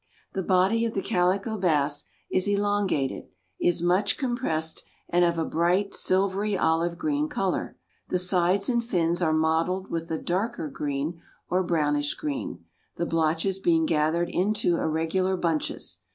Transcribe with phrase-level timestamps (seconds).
[0.33, 3.25] The body of the Calico Bass is elongated,
[3.59, 7.77] is much compressed and of a bright, silvery olive green color.
[8.09, 13.59] The sides and fins are mottled with a darker green or brownish green, the blotches
[13.59, 15.99] being gathered into irregular bunches.